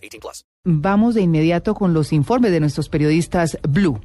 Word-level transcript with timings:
18 0.00 0.20
plus. 0.20 0.44
Vamos 0.64 1.14
de 1.14 1.22
inmediato 1.22 1.74
con 1.74 1.94
los 1.94 2.12
informes 2.12 2.52
de 2.52 2.60
nuestros 2.60 2.88
periodistas 2.88 3.58
Blue. 3.68 3.98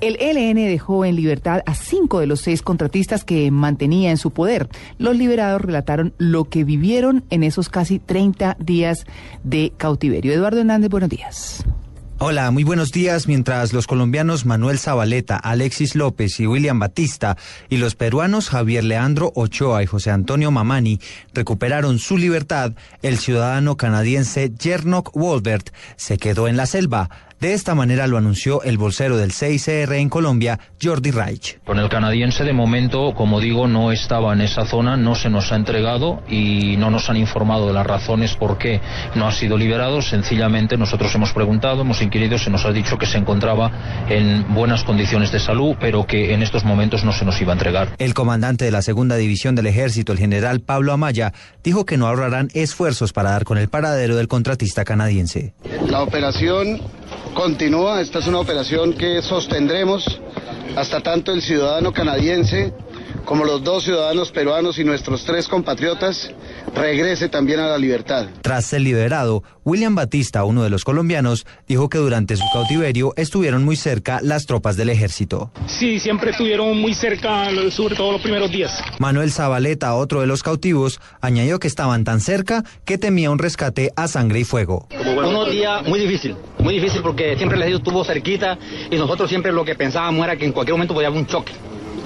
El 0.00 0.16
ELN 0.20 0.56
dejó 0.56 1.04
en 1.04 1.16
libertad 1.16 1.62
a 1.64 1.74
cinco 1.74 2.20
de 2.20 2.26
los 2.26 2.40
seis 2.40 2.60
contratistas 2.60 3.24
que 3.24 3.50
mantenía 3.50 4.10
en 4.10 4.18
su 4.18 4.30
poder. 4.30 4.68
Los 4.98 5.16
liberados 5.16 5.62
relataron 5.62 6.12
lo 6.18 6.44
que 6.44 6.64
vivieron 6.64 7.24
en 7.30 7.42
esos 7.42 7.68
casi 7.68 7.98
30 7.98 8.56
días 8.60 9.06
de 9.44 9.72
cautiverio. 9.76 10.32
Eduardo 10.32 10.60
Hernández, 10.60 10.90
buenos 10.90 11.08
días. 11.08 11.64
Hola, 12.26 12.50
muy 12.50 12.64
buenos 12.64 12.90
días. 12.90 13.28
Mientras 13.28 13.74
los 13.74 13.86
colombianos 13.86 14.46
Manuel 14.46 14.78
Zabaleta, 14.78 15.36
Alexis 15.36 15.94
López 15.94 16.40
y 16.40 16.46
William 16.46 16.78
Batista 16.78 17.36
y 17.68 17.76
los 17.76 17.96
peruanos 17.96 18.48
Javier 18.48 18.82
Leandro 18.82 19.30
Ochoa 19.34 19.82
y 19.82 19.86
José 19.86 20.10
Antonio 20.10 20.50
Mamani 20.50 21.00
recuperaron 21.34 21.98
su 21.98 22.16
libertad, 22.16 22.72
el 23.02 23.18
ciudadano 23.18 23.76
canadiense 23.76 24.50
Jernok 24.58 25.12
Wolbert 25.12 25.68
se 25.96 26.16
quedó 26.16 26.48
en 26.48 26.56
la 26.56 26.64
selva. 26.64 27.10
De 27.44 27.52
esta 27.52 27.74
manera 27.74 28.06
lo 28.06 28.16
anunció 28.16 28.62
el 28.62 28.78
bolsero 28.78 29.18
del 29.18 29.30
CICR 29.30 29.92
en 29.96 30.08
Colombia, 30.08 30.58
Jordi 30.82 31.10
Reich. 31.10 31.58
Con 31.66 31.78
el 31.78 31.90
canadiense 31.90 32.42
de 32.42 32.54
momento, 32.54 33.12
como 33.14 33.38
digo, 33.38 33.68
no 33.68 33.92
estaba 33.92 34.32
en 34.32 34.40
esa 34.40 34.64
zona, 34.64 34.96
no 34.96 35.14
se 35.14 35.28
nos 35.28 35.52
ha 35.52 35.56
entregado 35.56 36.22
y 36.26 36.78
no 36.78 36.88
nos 36.90 37.10
han 37.10 37.18
informado 37.18 37.66
de 37.66 37.74
las 37.74 37.86
razones 37.86 38.34
por 38.34 38.56
qué 38.56 38.80
no 39.14 39.28
ha 39.28 39.32
sido 39.32 39.58
liberado. 39.58 40.00
Sencillamente 40.00 40.78
nosotros 40.78 41.14
hemos 41.16 41.34
preguntado, 41.34 41.82
hemos 41.82 42.00
inquirido, 42.00 42.38
se 42.38 42.48
nos 42.48 42.64
ha 42.64 42.72
dicho 42.72 42.96
que 42.96 43.04
se 43.04 43.18
encontraba 43.18 44.06
en 44.08 44.54
buenas 44.54 44.82
condiciones 44.82 45.30
de 45.30 45.38
salud, 45.38 45.76
pero 45.78 46.06
que 46.06 46.32
en 46.32 46.42
estos 46.42 46.64
momentos 46.64 47.04
no 47.04 47.12
se 47.12 47.26
nos 47.26 47.38
iba 47.42 47.52
a 47.52 47.56
entregar. 47.56 47.88
El 47.98 48.14
comandante 48.14 48.64
de 48.64 48.70
la 48.70 48.80
segunda 48.80 49.16
división 49.16 49.54
del 49.54 49.66
ejército, 49.66 50.12
el 50.12 50.18
general 50.18 50.60
Pablo 50.60 50.94
Amaya, 50.94 51.34
dijo 51.62 51.84
que 51.84 51.98
no 51.98 52.06
ahorrarán 52.06 52.48
esfuerzos 52.54 53.12
para 53.12 53.32
dar 53.32 53.44
con 53.44 53.58
el 53.58 53.68
paradero 53.68 54.16
del 54.16 54.28
contratista 54.28 54.86
canadiense. 54.86 55.52
La 55.90 56.00
operación 56.00 56.80
continúa. 57.32 58.00
Esta 58.00 58.18
es 58.18 58.26
una 58.26 58.40
operación 58.40 58.92
que 58.92 59.22
sostendremos 59.22 60.20
hasta 60.76 61.00
tanto 61.00 61.32
el 61.32 61.42
ciudadano 61.42 61.92
canadiense 61.92 62.72
como 63.24 63.44
los 63.44 63.62
dos 63.64 63.84
ciudadanos 63.84 64.30
peruanos 64.30 64.78
y 64.78 64.84
nuestros 64.84 65.24
tres 65.24 65.48
compatriotas, 65.48 66.30
regrese 66.74 67.28
también 67.28 67.60
a 67.60 67.68
la 67.68 67.78
libertad. 67.78 68.26
Tras 68.42 68.66
ser 68.66 68.82
liberado, 68.82 69.42
William 69.64 69.94
Batista, 69.94 70.44
uno 70.44 70.62
de 70.62 70.70
los 70.70 70.84
colombianos, 70.84 71.46
dijo 71.66 71.88
que 71.88 71.98
durante 71.98 72.36
su 72.36 72.44
cautiverio 72.52 73.12
estuvieron 73.16 73.64
muy 73.64 73.76
cerca 73.76 74.20
las 74.22 74.46
tropas 74.46 74.76
del 74.76 74.90
ejército. 74.90 75.50
Sí, 75.66 75.98
siempre 75.98 76.30
estuvieron 76.32 76.78
muy 76.78 76.94
cerca, 76.94 77.48
sobre 77.70 77.96
todo 77.96 78.12
los 78.12 78.20
primeros 78.20 78.50
días. 78.50 78.82
Manuel 78.98 79.32
Zabaleta, 79.32 79.94
otro 79.94 80.20
de 80.20 80.26
los 80.26 80.42
cautivos, 80.42 81.00
añadió 81.20 81.58
que 81.58 81.68
estaban 81.68 82.04
tan 82.04 82.20
cerca 82.20 82.64
que 82.84 82.98
temía 82.98 83.30
un 83.30 83.38
rescate 83.38 83.92
a 83.96 84.08
sangre 84.08 84.40
y 84.40 84.44
fuego. 84.44 84.86
Unos 85.16 85.50
días 85.50 85.86
muy 85.88 86.00
difícil, 86.00 86.36
muy 86.58 86.74
difícil 86.74 87.02
porque 87.02 87.36
siempre 87.36 87.58
les 87.58 87.74
estuvo 87.74 88.04
cerquita 88.04 88.58
y 88.90 88.96
nosotros 88.96 89.28
siempre 89.28 89.52
lo 89.52 89.64
que 89.64 89.74
pensábamos 89.74 90.24
era 90.24 90.36
que 90.36 90.44
en 90.44 90.52
cualquier 90.52 90.74
momento 90.74 90.94
podía 90.94 91.08
haber 91.08 91.20
un 91.20 91.26
choque. 91.26 91.52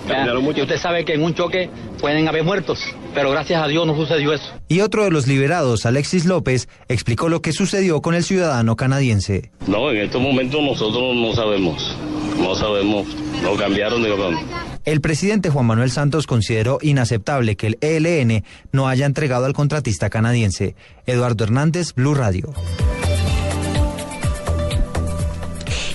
Y 0.08 0.60
usted 0.62 0.78
sabe 0.78 1.04
que 1.04 1.14
en 1.14 1.22
un 1.22 1.34
choque 1.34 1.70
pueden 2.00 2.26
haber 2.28 2.42
muertos, 2.42 2.80
pero 3.14 3.30
gracias 3.30 3.62
a 3.62 3.68
Dios 3.68 3.86
no 3.86 3.94
sucedió 3.94 4.32
eso. 4.32 4.52
Y 4.68 4.80
otro 4.80 5.04
de 5.04 5.10
los 5.10 5.26
liberados, 5.26 5.86
Alexis 5.86 6.24
López, 6.24 6.68
explicó 6.88 7.28
lo 7.28 7.42
que 7.42 7.52
sucedió 7.52 8.00
con 8.00 8.14
el 8.14 8.24
ciudadano 8.24 8.76
canadiense. 8.76 9.50
No, 9.66 9.90
en 9.90 9.98
estos 9.98 10.20
momentos 10.20 10.62
nosotros 10.62 11.14
no 11.14 11.34
sabemos, 11.34 11.96
no 12.38 12.54
sabemos, 12.54 13.06
no 13.42 13.54
cambiaron 13.56 14.02
de 14.02 14.10
gobierno. 14.10 14.40
El 14.84 15.00
presidente 15.02 15.50
Juan 15.50 15.66
Manuel 15.66 15.90
Santos 15.90 16.26
consideró 16.26 16.78
inaceptable 16.80 17.56
que 17.56 17.66
el 17.66 17.78
ELN 17.82 18.44
no 18.72 18.88
haya 18.88 19.04
entregado 19.04 19.44
al 19.44 19.52
contratista 19.52 20.08
canadiense. 20.08 20.74
Eduardo 21.04 21.44
Hernández, 21.44 21.92
Blue 21.94 22.14
Radio. 22.14 22.54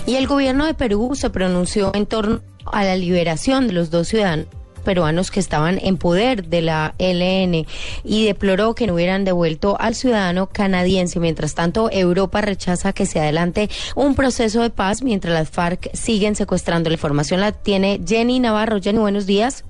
Y 0.06 0.16
el 0.16 0.28
gobierno 0.28 0.66
de 0.66 0.73
Perú 0.73 1.12
se 1.16 1.29
pronunció 1.29 1.91
en 1.96 2.06
torno 2.06 2.41
a 2.66 2.84
la 2.84 2.96
liberación 2.96 3.68
de 3.68 3.74
los 3.74 3.90
dos 3.90 4.07
ciudadanos 4.07 4.47
peruanos 4.84 5.31
que 5.31 5.40
estaban 5.40 5.79
en 5.81 5.97
poder 5.97 6.47
de 6.47 6.62
la 6.62 6.94
LN 7.00 7.66
y 8.03 8.25
deploró 8.25 8.75
que 8.75 8.85
no 8.85 8.94
hubieran 8.94 9.25
devuelto 9.25 9.78
al 9.79 9.96
ciudadano 9.96 10.47
canadiense. 10.47 11.19
Mientras 11.19 11.56
tanto, 11.56 11.90
Europa 11.91 12.41
rechaza 12.41 12.94
que 12.94 13.06
se 13.06 13.19
adelante 13.19 13.69
un 13.96 14.13
proceso 14.13 14.62
de 14.62 14.69
paz 14.69 15.02
mientras 15.02 15.34
las 15.34 15.50
FARC 15.50 15.90
siguen 15.94 16.35
secuestrando 16.35 16.90
la 16.90 16.96
información. 16.96 17.41
La 17.41 17.52
tiene 17.52 18.02
Jenny 18.06 18.40
Navarro. 18.40 18.79
Jenny, 18.81 19.00
buenos 19.00 19.25
días. 19.25 19.63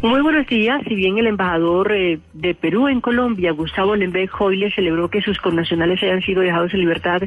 Muy 0.00 0.22
buenos 0.22 0.46
días. 0.46 0.80
Si 0.86 0.94
bien 0.94 1.18
el 1.18 1.26
embajador 1.26 1.90
eh, 1.90 2.20
de 2.32 2.54
Perú 2.54 2.86
en 2.86 3.00
Colombia, 3.00 3.50
Gustavo 3.50 3.96
Lembeck 3.96 4.30
Hoyle, 4.40 4.72
celebró 4.72 5.10
que 5.10 5.20
sus 5.20 5.38
connacionales 5.38 6.00
hayan 6.00 6.22
sido 6.22 6.40
dejados 6.40 6.72
en 6.72 6.80
libertad 6.80 7.20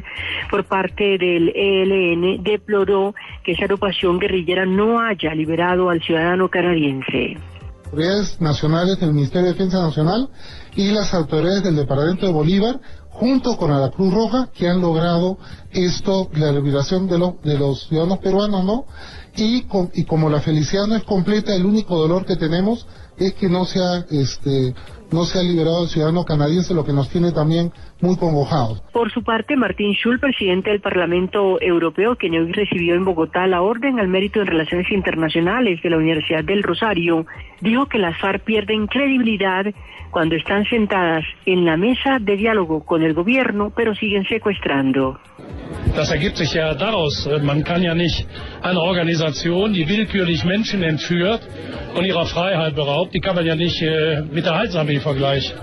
por 0.50 0.64
parte 0.64 1.18
del 1.18 1.52
ELN, 1.54 2.42
deploró 2.42 3.14
que 3.44 3.52
esa 3.52 3.64
agrupación 3.64 4.18
guerrillera 4.18 4.64
no 4.64 5.00
haya 5.00 5.34
liberado 5.34 5.90
al 5.90 6.00
ciudadano 6.00 6.48
canadiense. 6.48 7.36
Autoridades 7.84 8.40
nacionales 8.40 8.98
del 8.98 9.12
Ministerio 9.12 9.48
de 9.48 9.52
Defensa 9.52 9.82
Nacional 9.82 10.30
y 10.74 10.92
las 10.92 11.12
autoridades 11.12 11.64
del 11.64 11.76
Departamento 11.76 12.24
de 12.24 12.32
Bolívar 12.32 12.80
junto 13.12 13.56
con 13.56 13.70
la 13.70 13.90
Cruz 13.90 14.12
Roja, 14.12 14.48
que 14.52 14.68
han 14.68 14.80
logrado 14.80 15.38
esto, 15.70 16.28
la 16.34 16.50
liberación 16.50 17.08
de, 17.08 17.18
los 17.18 17.40
de 17.42 17.58
los 17.58 17.88
ciudadanos 17.88 18.18
peruanos, 18.18 18.64
¿no? 18.64 18.86
Y, 19.36 19.66
y 19.94 20.04
como 20.04 20.28
la 20.28 20.40
felicidad 20.40 20.86
no 20.86 20.96
es 20.96 21.04
completa, 21.04 21.54
el 21.54 21.64
único 21.64 21.96
dolor 21.96 22.26
que 22.26 22.36
tenemos 22.36 22.86
es 23.16 23.34
que 23.34 23.48
no 23.48 23.64
sea 23.64 24.04
este 24.10 24.74
no 25.12 25.24
se 25.24 25.38
ha 25.38 25.42
liberado 25.42 25.84
el 25.84 25.90
ciudadano 25.90 26.24
canadiense, 26.24 26.74
lo 26.74 26.84
que 26.84 26.92
nos 26.92 27.10
tiene 27.10 27.32
también 27.32 27.70
muy 28.00 28.16
congojados. 28.16 28.82
Por 28.92 29.12
su 29.12 29.22
parte, 29.22 29.56
Martín 29.56 29.92
Schul, 29.92 30.18
presidente 30.18 30.70
del 30.70 30.80
Parlamento 30.80 31.60
Europeo, 31.60 32.16
quien 32.16 32.34
hoy 32.34 32.50
recibió 32.50 32.94
en 32.94 33.04
Bogotá 33.04 33.46
la 33.46 33.60
Orden 33.62 34.00
al 34.00 34.08
Mérito 34.08 34.40
en 34.40 34.46
Relaciones 34.46 34.90
Internacionales 34.90 35.80
de 35.82 35.90
la 35.90 35.98
Universidad 35.98 36.42
del 36.44 36.62
Rosario, 36.62 37.26
dijo 37.60 37.86
que 37.86 37.98
las 37.98 38.18
FARC 38.18 38.42
pierden 38.42 38.86
credibilidad 38.86 39.66
cuando 40.10 40.34
están 40.34 40.64
sentadas 40.64 41.24
en 41.46 41.64
la 41.64 41.76
mesa 41.76 42.18
de 42.18 42.36
diálogo 42.36 42.84
con 42.84 43.01
el 43.02 43.14
gobierno, 43.14 43.72
pero 43.74 43.94
siguen 43.94 44.24
secuestrando. 44.24 45.18
Das 45.96 46.10
ergibt 46.10 46.36
sich 46.36 46.52
ja 46.54 46.74
daraus, 46.74 47.28
man 47.42 47.64
kann 47.64 47.82
ja 47.82 47.94
nicht 47.94 48.26
eine 48.62 48.80
Organisation, 48.80 49.72
die 49.72 49.88
willkürlich 49.88 50.44
Menschen 50.44 50.82
entführt 50.82 51.40
und 51.94 52.04
ihrer 52.04 52.24
Freiheit 52.26 52.74
beraubt, 52.74 53.12
die 53.14 53.20
kann 53.20 53.34
man 53.34 53.44
ja 53.44 53.54
nicht 53.54 53.82
äh, 53.82 54.22
mit 54.30 54.46
der 54.46 54.58
Heilsarmee 54.58 55.00
vergleichen. 55.00 55.54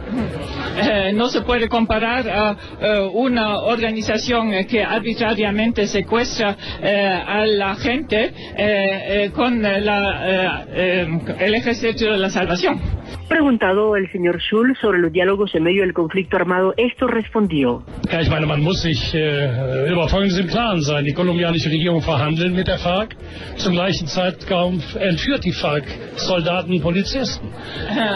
Eh, 0.80 1.12
no 1.14 1.28
se 1.30 1.42
puede 1.42 1.68
comparar 1.68 2.28
a 2.30 2.56
uh, 3.02 3.10
una 3.10 3.60
organización 3.60 4.52
que 4.66 4.84
arbitrariamente 4.84 5.88
secuestra 5.88 6.56
eh, 6.82 7.22
a 7.28 7.46
la 7.46 7.76
gente 7.76 8.34
eh, 8.56 9.32
con 9.34 9.62
la, 9.62 10.66
el 10.66 11.56
ejército 11.56 12.06
de 12.06 12.18
la 12.18 12.30
salvación. 12.30 12.99
Preguntado 13.28 13.96
el 13.96 14.12
señor 14.12 14.40
Schul 14.42 14.76
sobre 14.82 15.00
los 15.00 15.12
diálogos 15.12 15.54
en 15.56 15.64
medio 15.64 15.82
del 15.82 15.94
conflicto 15.94 16.36
armado, 16.38 16.74
esto 16.78 17.08
respondió. 17.08 17.84
Ja, 18.10 18.22
ich 18.22 18.30
meine, 18.30 18.46
man 18.46 18.62
muss 18.62 18.82
sich 18.82 19.14
äh, 19.14 19.92
über 19.92 20.08
Folgendes 20.08 20.40
im 20.40 20.48
Klaren 20.48 20.82
sein. 20.82 21.06
Die 21.06 21.14
kolumbianische 21.14 21.70
Regierung 21.70 22.02
verhandelt 22.02 22.54
mit 22.54 22.68
der 22.68 22.80
FARC. 22.80 23.16
Zum 23.58 23.74
gleichen 23.74 24.08
Zeitraum 24.08 24.82
entführt 25.00 25.44
die 25.44 25.52
FARC 25.52 25.84
Soldaten 26.16 26.74
y 26.74 26.80
Polizisten. 26.80 27.50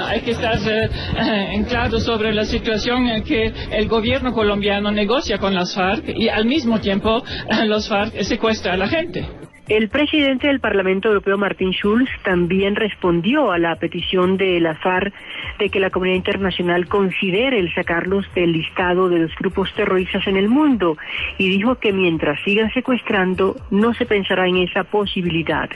hay 0.08 0.22
que 0.22 0.32
estar 0.32 0.56
äh, 0.68 1.56
en 1.56 1.66
claro 1.66 2.00
sobre 2.00 2.34
la 2.34 2.46
situación 2.46 3.08
en 3.08 3.24
que 3.24 3.54
el 3.72 3.88
gobierno 3.88 4.34
colombiano 4.34 4.92
negocia 4.92 5.38
con 5.38 5.54
las 5.54 5.74
FARC 5.76 6.10
y 6.10 6.30
al 6.30 6.46
mismo 6.46 6.80
tiempo 6.80 7.24
los 7.66 7.88
FARC 7.88 8.24
secuestra 8.24 8.74
a 8.74 8.78
la 8.78 8.88
gente. 8.88 9.43
El 9.70 9.88
presidente 9.88 10.48
del 10.48 10.60
Parlamento 10.60 11.08
Europeo, 11.08 11.38
Martin 11.38 11.72
Schulz, 11.72 12.10
también 12.24 12.76
respondió 12.76 13.52
a 13.54 13.58
la 13.58 13.78
petición 13.78 14.36
de 14.36 14.60
la 14.60 14.76
FARC 14.76 15.14
de 15.58 15.70
que 15.70 15.80
la 15.80 15.90
comunidad 15.90 16.18
internacional 16.18 16.88
considere 16.88 17.60
el 17.60 17.74
sacarlos 17.74 18.26
del 18.36 18.52
listado 18.52 19.08
de 19.08 19.20
los 19.20 19.34
grupos 19.36 19.74
terroristas 19.74 20.28
en 20.28 20.36
el 20.36 20.50
mundo 20.50 20.98
y 21.38 21.48
dijo 21.48 21.76
que 21.76 21.94
mientras 21.94 22.42
sigan 22.44 22.74
secuestrando 22.74 23.56
no 23.72 23.94
se 23.94 24.06
pensará 24.06 24.48
en 24.48 24.58
esa 24.58 24.84
posibilidad. 24.84 25.70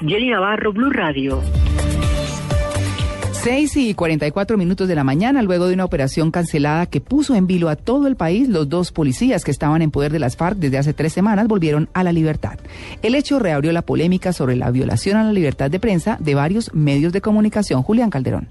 Jenny 0.00 0.30
Navarro, 0.30 0.72
Blue 0.72 0.90
Radio. 0.90 1.42
6 3.42 3.76
y 3.76 3.94
44 3.94 4.58
minutos 4.58 4.88
de 4.88 4.96
la 4.96 5.04
mañana, 5.04 5.42
luego 5.42 5.68
de 5.68 5.74
una 5.74 5.84
operación 5.84 6.32
cancelada 6.32 6.86
que 6.86 7.00
puso 7.00 7.36
en 7.36 7.46
vilo 7.46 7.68
a 7.68 7.76
todo 7.76 8.08
el 8.08 8.16
país, 8.16 8.48
los 8.48 8.68
dos 8.68 8.90
policías 8.90 9.44
que 9.44 9.52
estaban 9.52 9.80
en 9.80 9.92
poder 9.92 10.10
de 10.10 10.18
las 10.18 10.36
FARC 10.36 10.58
desde 10.58 10.76
hace 10.76 10.92
tres 10.92 11.12
semanas 11.12 11.46
volvieron 11.46 11.88
a 11.94 12.02
la 12.02 12.10
libertad. 12.10 12.58
El 13.00 13.14
hecho 13.14 13.38
reabrió 13.38 13.70
la 13.70 13.82
polémica 13.82 14.32
sobre 14.32 14.56
la 14.56 14.72
violación 14.72 15.16
a 15.16 15.24
la 15.24 15.32
libertad 15.32 15.70
de 15.70 15.78
prensa 15.78 16.16
de 16.20 16.34
varios 16.34 16.74
medios 16.74 17.12
de 17.12 17.20
comunicación. 17.20 17.82
Julián 17.82 18.10
Calderón. 18.10 18.48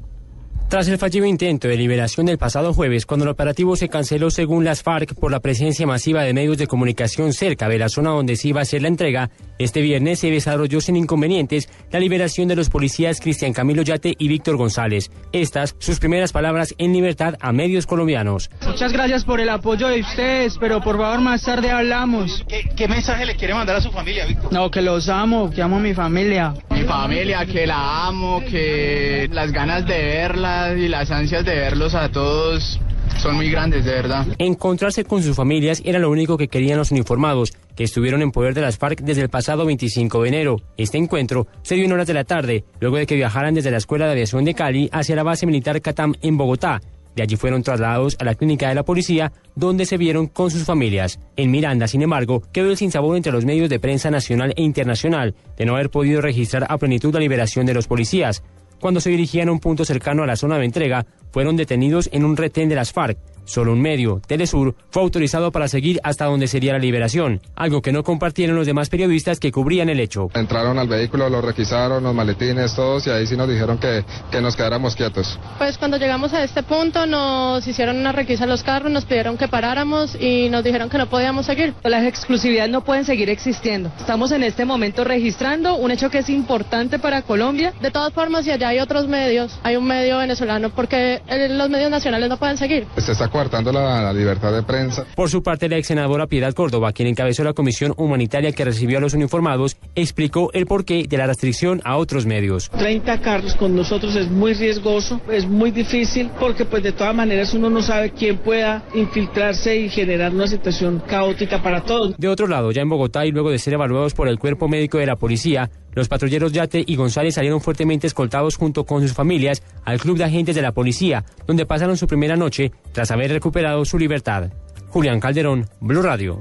Tras 0.70 0.90
el 0.90 0.98
fallido 0.98 1.26
intento 1.26 1.70
de 1.70 1.78
liberación 1.78 2.26
del 2.26 2.38
pasado 2.38 2.74
jueves, 2.74 3.06
cuando 3.06 3.24
el 3.24 3.32
operativo 3.32 3.78
se 3.78 3.88
canceló 3.88 4.30
según 4.30 4.66
las 4.66 4.84
FARC 4.84 5.16
por 5.16 5.32
la 5.32 5.40
presencia 5.40 5.88
masiva 5.88 6.24
de 6.24 6.34
medios 6.34 6.58
de 6.58 6.68
comunicación 6.68 7.32
cerca 7.32 7.70
de 7.70 7.80
la 7.80 7.88
zona 7.88 8.10
donde 8.10 8.36
se 8.36 8.50
iba 8.50 8.60
a 8.60 8.64
hacer 8.64 8.82
la 8.82 8.90
entrega, 8.90 9.30
este 9.60 9.82
viernes 9.82 10.20
se 10.20 10.30
desarrolló 10.30 10.82
sin 10.82 10.98
inconvenientes 10.98 11.70
la 11.90 12.02
liberación 12.02 12.50
de 12.50 12.58
los 12.58 12.70
policías 12.70 13.22
Cristian 13.22 13.54
Camilo 13.54 13.82
Yate 13.82 14.14
y 14.20 14.28
Víctor 14.28 14.58
González. 14.58 15.10
Estas, 15.32 15.74
sus 15.80 16.00
primeras 16.00 16.34
palabras 16.34 16.76
en 16.78 16.92
libertad 16.92 17.36
a 17.40 17.54
medios 17.54 17.88
colombianos. 17.88 18.50
Muchas 18.68 18.92
gracias 18.92 19.24
por 19.24 19.40
el 19.40 19.48
apoyo 19.48 19.88
de 19.88 20.02
ustedes, 20.02 20.58
pero 20.60 20.82
por 20.82 20.98
favor 20.98 21.22
más 21.22 21.44
tarde 21.44 21.72
hablamos. 21.72 22.46
¿Qué, 22.76 22.88
mensaje 22.90 23.26
le 23.26 23.38
quiere 23.38 23.54
mandar 23.54 23.78
a 23.78 23.82
su 23.82 23.90
familia, 23.90 24.26
Víctor? 24.26 24.52
No, 24.52 24.70
que 24.70 24.82
los 24.82 25.08
amo, 25.08 25.50
que 25.50 25.62
amo 25.62 25.78
a 25.78 25.80
mi 25.80 25.94
familia. 25.94 26.54
Mi 26.72 26.82
familia, 26.82 27.46
que 27.46 27.66
la 27.66 28.08
amo, 28.08 28.42
que 28.42 29.30
las 29.32 29.54
ganas 29.54 29.88
de 29.88 29.98
verla 29.98 30.57
y 30.76 30.88
las 30.88 31.12
ansias 31.12 31.46
de 31.46 31.56
verlos 31.56 31.94
a 31.94 32.10
todos 32.10 32.80
son 33.22 33.36
muy 33.36 33.50
grandes, 33.50 33.86
de 33.86 33.92
verdad. 33.92 34.26
Encontrarse 34.38 35.04
con 35.04 35.24
sus 35.24 35.36
familias 35.36 35.82
era 35.86 36.00
lo 36.00 36.10
único 36.10 36.38
que 36.38 36.48
querían 36.48 36.78
los 36.78 36.92
uniformados, 36.92 37.54
que 37.76 37.84
estuvieron 37.84 38.22
en 38.22 38.32
poder 38.32 38.54
de 38.54 38.62
las 38.62 38.78
FARC 38.78 39.02
desde 39.02 39.22
el 39.22 39.30
pasado 39.30 39.66
25 39.66 40.24
de 40.24 40.30
enero. 40.30 40.58
Este 40.78 40.98
encuentro 40.98 41.48
se 41.62 41.76
dio 41.76 41.86
en 41.86 41.92
horas 41.92 42.08
de 42.08 42.14
la 42.14 42.24
tarde, 42.24 42.66
luego 42.80 42.98
de 42.98 43.06
que 43.06 43.16
viajaran 43.16 43.54
desde 43.54 43.72
la 43.72 43.78
Escuela 43.78 44.06
de 44.06 44.12
Aviación 44.12 44.46
de 44.46 44.54
Cali 44.54 44.90
hacia 44.92 45.16
la 45.16 45.24
base 45.24 45.46
militar 45.46 45.82
Catam 45.82 46.14
en 46.22 46.38
Bogotá. 46.38 46.82
De 47.16 47.24
allí 47.24 47.36
fueron 47.36 47.64
trasladados 47.64 48.16
a 48.20 48.26
la 48.26 48.36
clínica 48.36 48.70
de 48.70 48.76
la 48.76 48.84
policía, 48.84 49.32
donde 49.56 49.88
se 49.88 49.98
vieron 49.98 50.28
con 50.28 50.52
sus 50.52 50.66
familias. 50.66 51.20
En 51.36 51.50
Miranda, 51.50 51.88
sin 51.88 52.04
embargo, 52.04 52.44
quedó 52.52 52.70
el 52.70 52.78
sinsabor 52.78 53.18
entre 53.18 53.32
los 53.32 53.46
medios 53.46 53.70
de 53.70 53.80
prensa 53.80 54.12
nacional 54.12 54.54
e 54.56 54.62
internacional 54.62 55.34
de 55.58 55.66
no 55.66 55.74
haber 55.74 55.90
podido 55.90 56.22
registrar 56.22 56.68
a 56.70 56.78
plenitud 56.78 57.14
la 57.14 57.20
liberación 57.20 57.66
de 57.66 57.74
los 57.74 57.88
policías 57.88 58.44
cuando 58.80 59.00
se 59.00 59.10
dirigían 59.10 59.50
a 59.50 59.52
un 59.52 59.60
punto 59.60 59.86
cercano 59.86 60.24
a 60.24 60.28
la 60.28 60.36
zona 60.36 60.58
de 60.58 60.66
entrega, 60.66 61.06
fueron 61.32 61.56
detenidos 61.56 62.10
en 62.12 62.26
un 62.26 62.38
retén 62.38 62.70
de 62.70 62.76
las 62.76 62.92
FARC. 62.92 63.18
Solo 63.48 63.72
un 63.72 63.82
medio, 63.82 64.22
Telesur, 64.28 64.76
fue 64.92 65.02
autorizado 65.02 65.54
para 65.54 65.70
seguir 65.70 66.02
hasta 66.04 66.26
donde 66.26 66.48
sería 66.48 66.74
la 66.74 66.80
liberación, 66.80 67.42
algo 67.56 67.82
que 67.82 67.94
no 67.94 68.04
compartieron 68.04 68.58
los 68.58 68.68
demás 68.68 68.90
periodistas 68.90 69.40
que 69.40 69.54
cubrían 69.54 69.88
el 69.88 70.02
hecho. 70.02 70.30
Entraron 70.34 70.78
al 70.78 70.90
vehículo, 70.90 71.30
lo 71.30 71.42
requisaron, 71.42 72.04
los 72.04 72.14
maletines, 72.14 72.76
todos, 72.76 73.08
y 73.08 73.10
ahí 73.10 73.26
sí 73.26 73.38
nos 73.38 73.48
dijeron 73.48 73.78
que, 73.78 74.04
que 74.32 74.42
nos 74.42 74.58
quedáramos 74.58 74.98
quietos. 74.98 75.40
Pues 75.58 75.78
cuando 75.78 75.96
llegamos 75.98 76.34
a 76.34 76.44
este 76.44 76.62
punto 76.62 77.06
nos 77.06 77.66
hicieron 77.66 77.98
una 77.98 78.12
requisa 78.12 78.44
en 78.44 78.50
los 78.50 78.64
carros, 78.64 78.92
nos 78.92 79.06
pidieron 79.06 79.38
que 79.38 79.48
paráramos 79.48 80.16
y 80.20 80.50
nos 80.50 80.66
dijeron 80.66 80.90
que 80.90 80.98
no 80.98 81.08
podíamos 81.08 81.46
seguir. 81.46 81.74
Las 81.84 82.04
exclusividades 82.04 82.70
no 82.70 82.84
pueden 82.84 83.06
seguir 83.06 83.30
existiendo. 83.30 83.94
Estamos 83.98 84.34
en 84.34 84.44
este 84.44 84.66
momento 84.66 85.06
registrando 85.06 85.76
un 85.76 85.92
hecho 85.92 86.10
que 86.10 86.18
es 86.18 86.30
importante 86.30 87.00
para 87.00 87.22
Colombia. 87.22 87.74
De 87.80 87.92
todas 87.92 88.12
formas, 88.12 88.44
si 88.44 88.52
allá 88.52 88.68
hay 88.68 88.80
otros 88.80 89.08
medios, 89.08 89.58
hay 89.64 89.78
un 89.78 89.88
medio 89.88 90.18
venezolano, 90.18 90.70
porque 90.70 91.22
los 91.50 91.70
medios 91.70 91.90
nacionales 91.90 92.28
no 92.28 92.36
pueden 92.36 92.58
seguir. 92.58 92.86
Se 92.98 93.16
coartando 93.38 93.72
la, 93.72 94.12
libertad 94.14 94.52
de 94.52 94.64
prensa. 94.64 95.06
Por 95.16 95.30
su 95.30 95.44
parte, 95.44 95.70
la 95.70 95.78
ex 95.78 95.86
senadora 95.86 96.26
Piedad 96.26 96.54
Córdoba, 96.54 96.92
quien 96.92 97.08
encabezó 97.08 97.44
la 97.44 97.54
comisión 97.54 97.94
humanitaria 97.96 98.52
que 98.52 98.66
recibió 98.66 98.98
a 98.98 99.02
los 99.02 99.14
uniformados, 99.14 99.78
explicó 99.94 100.50
el 100.54 100.66
porqué 100.66 101.06
de 101.08 101.18
la 101.18 101.28
restricción 101.28 101.80
a 101.86 101.98
otros 101.98 102.26
medios. 102.26 102.72
30 102.72 103.22
carros 103.22 103.54
con 103.54 103.76
nosotros 103.76 104.16
es 104.16 104.28
muy 104.28 104.56
riesgoso, 104.56 105.22
es 105.32 105.48
muy 105.48 105.70
difícil, 105.70 106.32
porque 106.40 106.66
pues 106.66 106.82
de 106.82 106.94
todas 106.94 107.14
maneras 107.14 107.54
uno 107.54 107.70
no 107.70 107.84
sabe 107.84 108.10
quién 108.10 108.40
pueda 108.40 108.84
infiltrarse 108.96 109.76
y 109.76 109.90
generar 109.90 110.34
una 110.34 110.48
situación 110.48 111.04
caótica 111.08 111.62
para 111.62 111.84
todos. 111.84 112.18
De 112.18 112.28
otro 112.28 112.48
lado, 112.48 112.72
ya 112.72 112.82
en 112.82 112.90
Bogotá 112.90 113.28
y 113.28 113.32
luego 113.32 113.52
de 113.52 113.60
ser 113.60 113.76
evaluados 113.76 114.16
por 114.16 114.28
el 114.30 114.40
cuerpo 114.40 114.68
médico 114.68 114.98
de 114.98 115.06
la 115.06 115.16
policía, 115.16 115.70
los 115.98 116.10
patrulleros 116.10 116.52
Yate 116.52 116.84
y 116.86 116.96
González 116.96 117.34
salieron 117.34 117.60
fuertemente 117.60 118.06
escoltados 118.06 118.56
junto 118.56 118.86
con 118.86 119.02
sus 119.02 119.14
familias 119.14 119.64
al 119.84 120.00
club 120.00 120.20
de 120.20 120.26
agentes 120.26 120.56
de 120.56 120.62
la 120.62 120.72
policía, 120.72 121.26
donde 121.48 121.66
pasaron 121.66 121.98
su 121.98 122.06
primera 122.06 122.36
noche 122.36 122.72
tras 122.92 123.10
haber 123.10 123.32
recuperado 123.32 123.84
su 123.84 123.98
libertad. 123.98 124.52
Julián 124.90 125.20
Calderón, 125.20 125.68
Blue 125.80 126.04
Radio. 126.04 126.40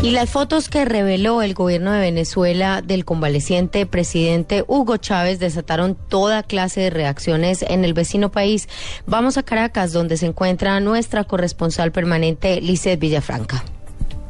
Y 0.00 0.12
las 0.12 0.30
fotos 0.30 0.68
que 0.68 0.84
reveló 0.84 1.42
el 1.42 1.54
gobierno 1.54 1.90
de 1.90 1.98
Venezuela 1.98 2.82
del 2.82 3.04
convaleciente 3.04 3.84
presidente 3.86 4.62
Hugo 4.68 4.96
Chávez 4.96 5.40
desataron 5.40 5.96
toda 5.96 6.44
clase 6.44 6.82
de 6.82 6.90
reacciones 6.90 7.62
en 7.62 7.84
el 7.84 7.94
vecino 7.94 8.30
país. 8.30 8.68
Vamos 9.06 9.38
a 9.38 9.42
Caracas, 9.42 9.92
donde 9.92 10.16
se 10.18 10.26
encuentra 10.26 10.78
nuestra 10.78 11.24
corresponsal 11.24 11.90
permanente, 11.90 12.60
Lizeth 12.60 13.00
Villafranca. 13.00 13.64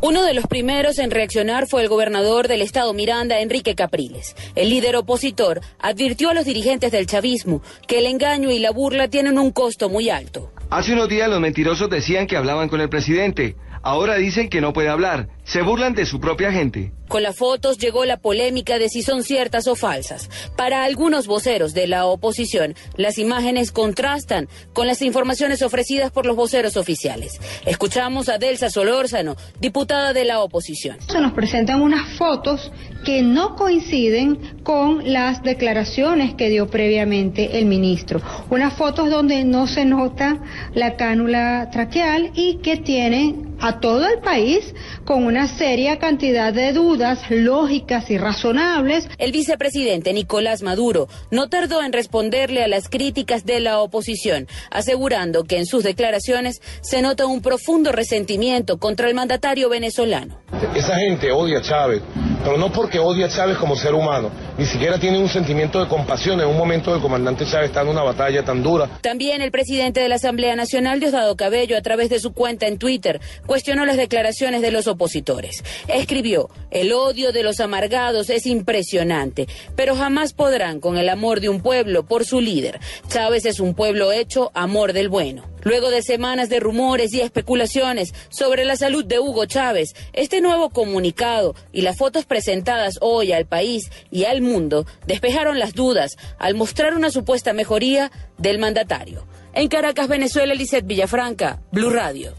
Uno 0.09 0.23
de 0.23 0.35
los 0.35 0.47
primeros 0.47 1.01
en 1.01 1.11
reaccionar 1.11 1.67
fue 1.67 1.83
el 1.83 1.89
gobernador 1.89 2.47
del 2.47 2.63
estado 2.63 2.95
Miranda, 2.95 3.41
Enrique 3.41 3.75
Capriles. 3.75 4.37
El 4.55 4.71
líder 4.71 4.95
opositor 4.95 5.61
advirtió 5.81 6.31
a 6.31 6.35
los 6.35 6.45
dirigentes 6.45 6.93
del 6.93 7.09
chavismo 7.09 7.61
que 7.89 7.99
el 7.99 8.07
engaño 8.07 8.53
y 8.53 8.61
la 8.61 8.71
burla 8.71 9.09
tienen 9.09 9.37
un 9.37 9.51
costo 9.51 9.89
muy 9.89 10.09
alto. 10.09 10.53
Hace 10.71 10.93
unos 10.93 11.09
días 11.09 11.29
los 11.29 11.41
mentirosos 11.41 11.91
decían 11.91 12.29
que 12.29 12.37
hablaban 12.37 12.69
con 12.69 12.81
el 12.81 12.89
presidente. 12.89 13.57
Ahora 13.83 14.15
dicen 14.15 14.49
que 14.49 14.61
no 14.61 14.73
puede 14.73 14.91
hablar. 14.91 15.27
Se 15.43 15.63
burlan 15.63 15.97
de 15.97 16.07
su 16.07 16.21
propia 16.21 16.53
gente. 16.53 16.93
Con 17.09 17.23
las 17.23 17.37
fotos 17.37 17.79
llegó 17.79 18.05
la 18.05 18.17
polémica 18.17 18.79
de 18.79 18.89
si 18.89 19.03
son 19.03 19.23
ciertas 19.23 19.69
o 19.69 19.77
falsas. 19.77 20.29
Para 20.57 20.85
algunos 20.85 21.27
voceros 21.27 21.73
de 21.73 21.87
la 21.87 22.07
oposición, 22.07 22.75
las 22.97 23.19
imágenes 23.19 23.71
contrastan 23.71 24.49
con 24.73 24.87
las 24.87 25.03
informaciones 25.03 25.63
ofrecidas 25.63 26.11
por 26.11 26.27
los 26.27 26.37
voceros 26.37 26.77
oficiales. 26.77 27.41
Escuchamos 27.65 28.29
a 28.29 28.39
Delsa 28.39 28.71
Solórzano, 28.71 29.37
diputada 29.61 30.13
de 30.13 30.25
la 30.25 30.41
oposición. 30.41 30.99
Se 31.09 31.21
nos 31.21 31.33
presentan 31.33 31.81
unas 31.81 32.17
fotos 32.17 32.73
que 33.05 33.23
no 33.23 33.55
coinciden 33.55 34.57
con 34.65 35.13
las 35.13 35.43
declaraciones 35.43 36.35
que 36.35 36.49
dio 36.49 36.69
previamente 36.69 37.59
el 37.59 37.67
ministro. 37.67 38.21
Unas 38.51 38.75
fotos 38.75 39.11
donde 39.11 39.45
no 39.45 39.67
se 39.67 39.85
nota 39.85 40.41
la 40.75 40.97
cánula 40.97 41.69
traqueal 41.71 42.33
y 42.35 42.57
que 42.57 42.79
tienen 42.79 43.55
a 43.61 43.81
todo 43.81 44.07
el 44.07 44.19
país 44.19 44.75
con 45.05 45.25
una 45.25 45.47
seria 45.49 45.99
cantidad 45.99 46.53
de 46.53 46.73
dudas 46.73 46.96
lógicas 47.31 48.11
y 48.11 48.19
razonables. 48.19 49.09
El 49.19 49.33
vicepresidente 49.33 50.13
Nicolás 50.13 50.63
Maduro 50.63 51.09
no 51.31 51.49
tardó 51.49 51.83
en 51.83 51.93
responderle 51.93 52.63
a 52.63 52.69
las 52.69 52.89
críticas 52.89 53.45
de 53.45 53.61
la 53.61 53.81
oposición, 53.81 54.49
asegurando 54.71 55.45
que 55.45 55.59
en 55.59 55.67
sus 55.67 55.85
declaraciones 55.85 56.61
se 56.81 57.03
nota 57.03 57.27
un 57.27 57.43
profundo 57.43 57.93
resentimiento 57.93 58.79
contra 58.79 59.09
el 59.09 59.15
mandatario 59.15 59.69
venezolano. 59.69 60.39
Esa 60.75 60.97
gente 60.97 61.33
odia 61.33 61.59
a 61.59 61.63
Chávez, 61.63 62.03
pero 62.43 62.57
no 62.57 62.73
porque 62.73 62.99
odia 62.99 63.27
a 63.27 63.29
Chávez 63.29 63.59
como 63.59 63.77
ser 63.77 63.95
humano, 63.95 64.31
ni 64.57 64.65
siquiera 64.65 64.99
tiene 64.99 65.19
un 65.19 65.29
sentimiento 65.29 65.83
de 65.83 65.89
compasión 65.89 66.41
en 66.41 66.47
un 66.47 66.57
momento 66.57 66.95
el 66.95 67.01
comandante 67.01 67.45
Chávez 67.45 67.69
está 67.69 67.83
en 67.83 67.89
una 67.89 68.03
batalla 68.03 68.45
tan 68.45 68.63
dura. 68.63 68.89
También 69.03 69.43
el 69.43 69.51
presidente 69.51 70.01
de 70.01 70.09
la 70.09 70.15
Asamblea 70.15 70.57
Nacional, 70.57 71.01
Diosdado 71.01 71.37
Cabello, 71.37 71.77
a 71.77 71.83
través 71.83 72.09
de 72.09 72.21
su 72.21 72.33
cuenta 72.33 72.67
en 72.67 72.79
Twitter, 72.79 73.21
cuestionó 73.47 73.85
las 73.85 73.97
declaraciones 73.97 74.63
de 74.63 74.71
los 74.71 74.87
opositores. 74.87 75.63
Escribió, 75.89 76.49
el 76.71 76.86
odio 76.93 77.33
de 77.33 77.43
los 77.43 77.61
amargados 77.61 78.31
es 78.31 78.47
impresionante, 78.47 79.47
pero 79.75 79.97
jamás 79.97 80.33
podrán 80.33 80.81
con 80.81 80.99
el 80.99 81.09
amor 81.09 81.41
de 81.41 81.49
un 81.49 81.61
pueblo 81.61 82.07
por 82.07 82.25
su 82.25 82.41
líder. 82.41 82.81
Chávez 83.09 83.47
es 83.47 83.61
un 83.61 83.75
pueblo 83.75 84.13
hecho 84.13 84.51
amor 84.55 84.93
del 84.93 85.09
bueno. 85.09 85.45
Luego 85.63 85.91
de 85.91 86.03
semanas 86.03 86.49
de 86.49 86.61
rumores 86.61 87.13
y 87.13 87.21
especulaciones 87.21 88.15
sobre 88.29 88.65
la 88.65 88.77
salud 88.77 89.05
de 89.05 89.19
Hugo 89.19 89.47
Chávez, 89.47 89.95
este 90.13 90.41
nuevo 90.41 90.71
comunicado 90.71 91.55
y 91.73 91.83
las 91.83 91.97
fotos 91.97 92.25
presentadas 92.25 92.99
hoy 93.01 93.33
al 93.33 93.47
país 93.47 93.91
y 94.11 94.25
al 94.25 94.43
mundo 94.43 94.87
despejaron 95.07 95.59
las 95.59 95.75
dudas 95.75 96.17
al 96.39 96.55
mostrar 96.55 96.95
una 96.95 97.11
supuesta 97.11 97.53
mejoría 97.53 98.13
del 98.39 98.59
mandatario. 98.59 99.27
En 99.55 99.69
Caracas, 99.69 100.07
Venezuela, 100.07 100.55
Lisette 100.55 100.87
Villafranca, 100.87 101.61
Blue 101.73 101.91
Radio. 101.91 102.35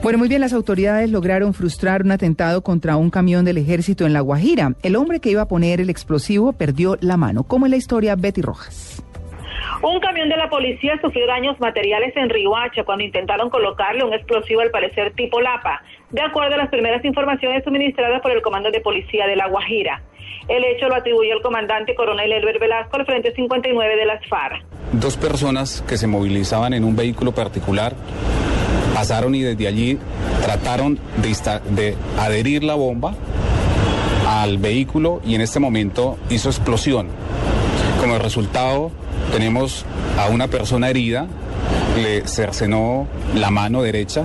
Bueno, 0.00 0.18
muy 0.18 0.28
bien, 0.28 0.40
las 0.40 0.52
autoridades 0.52 1.10
lograron 1.10 1.54
frustrar 1.54 2.02
un 2.02 2.12
atentado 2.12 2.62
contra 2.62 2.96
un 2.96 3.10
camión 3.10 3.44
del 3.44 3.58
ejército 3.58 4.06
en 4.06 4.12
La 4.12 4.20
Guajira. 4.20 4.74
El 4.84 4.94
hombre 4.94 5.18
que 5.18 5.30
iba 5.30 5.42
a 5.42 5.48
poner 5.48 5.80
el 5.80 5.90
explosivo 5.90 6.52
perdió 6.52 6.96
la 7.00 7.16
mano. 7.16 7.42
¿Cómo 7.42 7.66
es 7.66 7.70
la 7.70 7.76
historia, 7.76 8.14
Betty 8.14 8.40
Rojas? 8.40 9.02
Un 9.82 9.98
camión 9.98 10.28
de 10.28 10.36
la 10.36 10.48
policía 10.48 10.98
sufrió 11.02 11.26
daños 11.26 11.58
materiales 11.58 12.16
en 12.16 12.30
Rihuacha 12.30 12.84
cuando 12.84 13.04
intentaron 13.04 13.50
colocarle 13.50 14.04
un 14.04 14.14
explosivo 14.14 14.60
al 14.60 14.70
parecer 14.70 15.14
tipo 15.14 15.40
Lapa, 15.40 15.82
de 16.10 16.22
acuerdo 16.22 16.54
a 16.54 16.58
las 16.58 16.68
primeras 16.68 17.04
informaciones 17.04 17.64
suministradas 17.64 18.22
por 18.22 18.30
el 18.30 18.40
Comando 18.40 18.70
de 18.70 18.80
Policía 18.80 19.26
de 19.26 19.34
La 19.34 19.48
Guajira. 19.48 20.02
El 20.46 20.64
hecho 20.64 20.88
lo 20.88 20.94
atribuyó 20.94 21.34
el 21.34 21.42
comandante 21.42 21.96
coronel 21.96 22.32
Elber 22.32 22.60
Velasco 22.60 22.96
al 22.96 23.04
Frente 23.04 23.34
59 23.34 23.96
de 23.96 24.06
las 24.06 24.24
FARC. 24.28 24.64
Dos 24.92 25.16
personas 25.16 25.82
que 25.82 25.96
se 25.96 26.06
movilizaban 26.06 26.72
en 26.72 26.84
un 26.84 26.94
vehículo 26.94 27.32
particular 27.32 27.94
pasaron 28.98 29.32
y 29.36 29.42
desde 29.42 29.68
allí 29.68 29.96
trataron 30.42 30.98
de, 31.22 31.96
adherir 32.18 32.64
la 32.64 32.74
bomba 32.74 33.14
al 34.26 34.58
vehículo 34.58 35.20
y 35.24 35.36
en 35.36 35.40
este 35.40 35.60
momento 35.60 36.18
hizo 36.30 36.48
explosión. 36.48 37.06
Como 38.00 38.18
resultado, 38.18 38.90
tenemos 39.30 39.86
a 40.18 40.30
una 40.30 40.48
persona 40.48 40.90
herida, 40.90 41.28
le 42.02 42.26
cercenó 42.26 43.06
la 43.36 43.50
mano 43.50 43.82
derecha 43.82 44.24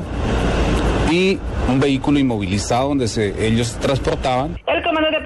y 1.11 1.37
un 1.69 1.79
vehículo 1.79 2.17
inmovilizado 2.17 2.87
donde 2.89 3.07
se, 3.07 3.45
ellos 3.45 3.77
transportaban. 3.79 4.57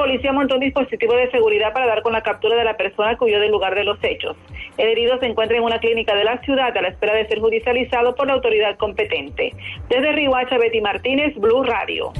Policía 0.07 0.31
montó 0.31 0.55
un 0.55 0.61
dispositivo 0.61 1.15
de 1.15 1.29
seguridad 1.31 1.73
para 1.73 1.85
dar 1.85 2.01
con 2.01 2.13
la 2.13 2.21
captura 2.21 2.55
de 2.55 2.63
la 2.63 2.77
persona 2.77 3.17
que 3.17 3.25
huyó 3.25 3.41
del 3.41 3.51
lugar 3.51 3.75
de 3.75 3.83
los 3.83 4.01
hechos. 4.01 4.37
El 4.77 4.87
herido 4.87 5.19
se 5.19 5.25
encuentra 5.25 5.57
en 5.57 5.63
una 5.63 5.79
clínica 5.79 6.15
de 6.15 6.23
la 6.23 6.39
ciudad 6.43 6.75
a 6.75 6.81
la 6.81 6.87
espera 6.87 7.13
de 7.13 7.27
ser 7.27 7.41
judicializado 7.41 8.15
por 8.15 8.27
la 8.27 8.33
autoridad 8.33 8.77
competente. 8.77 9.53
Desde 9.89 10.13
Rihuacha, 10.13 10.57
Betty 10.57 10.79
Martínez, 10.79 11.35
Blue 11.35 11.63
Radio. 11.63 12.13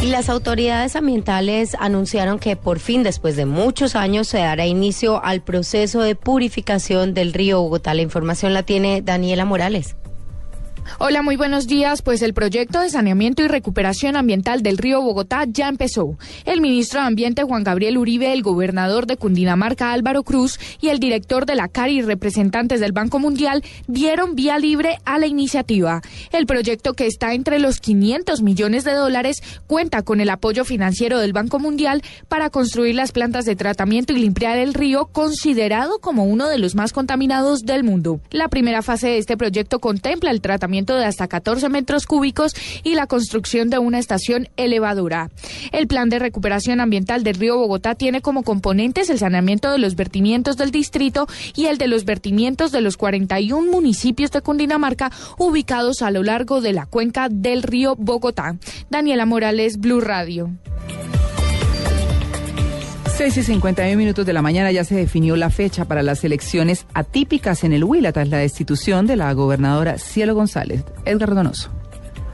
Y 0.00 0.10
las 0.10 0.28
autoridades 0.28 0.94
ambientales 0.94 1.76
anunciaron 1.80 2.38
que 2.38 2.54
por 2.54 2.78
fin, 2.78 3.02
después 3.02 3.34
de 3.34 3.46
muchos 3.46 3.96
años, 3.96 4.28
se 4.28 4.38
dará 4.38 4.64
inicio 4.64 5.20
al 5.24 5.40
proceso 5.42 6.02
de 6.02 6.14
purificación 6.14 7.14
del 7.14 7.32
río 7.32 7.60
Bogotá. 7.60 7.94
La 7.94 8.02
información 8.02 8.54
la 8.54 8.62
tiene 8.62 9.02
Daniela 9.02 9.44
Morales. 9.44 9.96
Hola, 10.98 11.22
muy 11.22 11.36
buenos 11.36 11.66
días. 11.66 12.00
Pues 12.00 12.22
el 12.22 12.32
proyecto 12.32 12.80
de 12.80 12.88
saneamiento 12.88 13.42
y 13.42 13.48
recuperación 13.48 14.16
ambiental 14.16 14.62
del 14.62 14.78
río 14.78 15.02
Bogotá 15.02 15.44
ya 15.46 15.68
empezó. 15.68 16.16
El 16.44 16.60
ministro 16.60 17.00
de 17.00 17.06
Ambiente 17.06 17.42
Juan 17.42 17.64
Gabriel 17.64 17.98
Uribe, 17.98 18.32
el 18.32 18.42
gobernador 18.42 19.06
de 19.06 19.16
Cundinamarca 19.16 19.92
Álvaro 19.92 20.22
Cruz 20.22 20.58
y 20.80 20.88
el 20.88 20.98
director 20.98 21.44
de 21.44 21.54
la 21.54 21.68
CARI 21.68 22.02
representantes 22.02 22.80
del 22.80 22.92
Banco 22.92 23.18
Mundial 23.18 23.62
dieron 23.88 24.36
vía 24.36 24.58
libre 24.58 24.98
a 25.04 25.18
la 25.18 25.26
iniciativa. 25.26 26.02
El 26.32 26.46
proyecto 26.46 26.94
que 26.94 27.06
está 27.06 27.34
entre 27.34 27.58
los 27.58 27.80
500 27.80 28.42
millones 28.42 28.84
de 28.84 28.94
dólares 28.94 29.42
cuenta 29.66 30.02
con 30.02 30.20
el 30.20 30.30
apoyo 30.30 30.64
financiero 30.64 31.18
del 31.18 31.32
Banco 31.32 31.58
Mundial 31.58 32.02
para 32.28 32.48
construir 32.48 32.94
las 32.94 33.12
plantas 33.12 33.44
de 33.44 33.56
tratamiento 33.56 34.12
y 34.12 34.18
limpiar 34.18 34.56
el 34.56 34.72
río 34.72 35.06
considerado 35.06 35.98
como 35.98 36.24
uno 36.24 36.48
de 36.48 36.58
los 36.58 36.74
más 36.74 36.92
contaminados 36.92 37.60
del 37.66 37.84
mundo. 37.84 38.20
La 38.30 38.48
primera 38.48 38.82
fase 38.82 39.08
de 39.08 39.18
este 39.18 39.36
proyecto 39.36 39.78
contempla 39.78 40.30
el 40.30 40.40
tratamiento 40.40 40.75
de 40.84 41.04
hasta 41.04 41.28
14 41.28 41.68
metros 41.68 42.06
cúbicos 42.06 42.54
y 42.82 42.94
la 42.94 43.06
construcción 43.06 43.70
de 43.70 43.78
una 43.78 43.98
estación 43.98 44.48
elevadora. 44.56 45.30
El 45.72 45.86
plan 45.86 46.10
de 46.10 46.18
recuperación 46.18 46.80
ambiental 46.80 47.24
del 47.24 47.36
río 47.36 47.56
Bogotá 47.56 47.94
tiene 47.94 48.20
como 48.20 48.42
componentes 48.42 49.08
el 49.08 49.18
saneamiento 49.18 49.70
de 49.70 49.78
los 49.78 49.96
vertimientos 49.96 50.56
del 50.56 50.70
distrito 50.70 51.26
y 51.54 51.66
el 51.66 51.78
de 51.78 51.88
los 51.88 52.04
vertimientos 52.04 52.72
de 52.72 52.82
los 52.82 52.96
41 52.96 53.70
municipios 53.70 54.30
de 54.30 54.42
Cundinamarca 54.42 55.10
ubicados 55.38 56.02
a 56.02 56.10
lo 56.10 56.22
largo 56.22 56.60
de 56.60 56.72
la 56.72 56.86
cuenca 56.86 57.28
del 57.30 57.62
río 57.62 57.96
Bogotá. 57.96 58.56
Daniela 58.90 59.24
Morales, 59.26 59.78
Blue 59.78 60.00
Radio. 60.00 60.50
6 63.16 63.34
y 63.38 63.42
51 63.44 63.96
minutos 63.96 64.26
de 64.26 64.34
la 64.34 64.42
mañana 64.42 64.70
ya 64.72 64.84
se 64.84 64.94
definió 64.94 65.36
la 65.36 65.48
fecha 65.48 65.86
para 65.86 66.02
las 66.02 66.22
elecciones 66.22 66.86
atípicas 66.92 67.64
en 67.64 67.72
el 67.72 67.82
Huila 67.82 68.12
tras 68.12 68.28
la 68.28 68.36
destitución 68.36 69.06
de 69.06 69.16
la 69.16 69.32
gobernadora 69.32 69.96
Cielo 69.96 70.34
González. 70.34 70.84
Edgar 71.06 71.34
Donoso. 71.34 71.70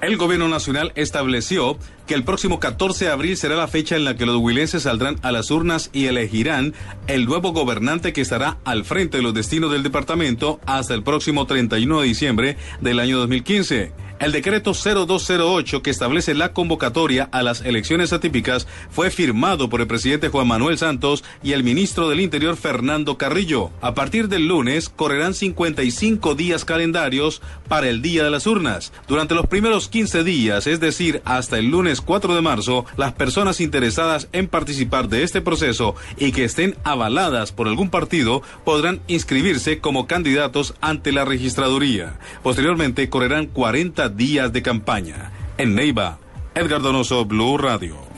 El 0.01 0.17
gobierno 0.17 0.49
nacional 0.49 0.91
estableció 0.97 1.79
que 2.09 2.15
el 2.15 2.25
próximo 2.25 2.59
14 2.59 3.05
de 3.05 3.11
abril 3.13 3.37
será 3.37 3.55
la 3.55 3.69
fecha 3.69 3.95
en 3.95 4.05
la 4.05 4.17
que 4.17 4.27
los 4.27 4.39
huilenses 4.39 4.83
saldrán 4.83 5.21
a 5.23 5.31
las 5.31 5.53
urnas 5.53 5.89
y 5.93 6.07
elegirán 6.07 6.75
el 7.07 7.27
nuevo 7.27 7.53
gobernante 7.53 8.13
que 8.13 8.21
estará 8.21 8.59
al 8.65 8.85
frente 8.85 9.19
de 9.19 9.23
los 9.23 9.35
destinos 9.35 9.71
del 9.71 9.85
departamento 9.85 10.59
hasta 10.67 10.95
el 10.95 11.05
próximo 11.05 11.47
31 11.47 12.01
de 12.01 12.07
diciembre 12.09 12.57
del 12.81 12.99
año 12.99 13.19
2015. 13.19 13.93
El 14.23 14.31
decreto 14.31 14.73
0208 14.73 15.83
que 15.83 15.91
establece 15.91 16.33
la 16.35 16.53
convocatoria 16.53 17.29
a 17.33 17.43
las 17.43 17.63
elecciones 17.63 18.13
atípicas 18.13 18.69
fue 18.89 19.11
firmado 19.11 19.69
por 19.69 19.81
el 19.81 19.89
presidente 19.89 20.29
Juan 20.29 20.47
Manuel 20.47 20.79
Santos 20.79 21.25
y 21.43 21.55
el 21.55 21.65
ministro 21.65 22.09
del 22.09 22.21
Interior 22.21 22.57
Fernando 22.57 23.19
Carrillo. 23.19 23.73
A 23.81 23.95
partir 23.95 24.29
del 24.29 24.47
lunes 24.47 24.89
correrán 24.89 25.35
55 25.35 26.37
días 26.37 26.65
calendarios 26.65 27.43
para 27.67 27.89
el 27.89 28.01
día 28.01 28.23
de 28.23 28.31
las 28.31 28.47
urnas. 28.47 28.93
Durante 29.09 29.35
los 29.35 29.49
primeros 29.49 29.89
15 29.89 30.23
días, 30.23 30.69
es 30.69 30.79
decir, 30.79 31.21
hasta 31.25 31.59
el 31.59 31.73
lunes 31.73 32.01
4 32.01 32.37
de 32.37 32.43
marzo, 32.43 32.87
las 32.97 33.15
personas 33.15 33.61
interesadas 33.61 34.29
en 34.31 34.47
participar 34.47 35.09
de 35.09 35.25
este 35.25 35.41
proceso 35.41 35.97
y 36.17 36.31
que 36.31 36.45
estén 36.45 36.77
avaladas 36.85 37.51
por 37.51 37.67
algún 37.67 37.91
partido 37.91 38.43
podrán 38.65 39.01
inscribirse 39.09 39.81
como 39.81 40.07
candidatos 40.07 40.75
ante 40.81 41.11
la 41.11 41.25
registraduría. 41.25 42.21
Posteriormente 42.45 43.11
correrán 43.11 43.47
40 43.47 44.12
días 44.17 44.53
de 44.53 44.63
campaña. 44.63 45.33
En 45.59 45.75
Neiva, 45.75 46.19
Edgar 46.55 46.81
Donoso, 46.81 47.25
Blue 47.25 47.59
Radio. 47.59 48.12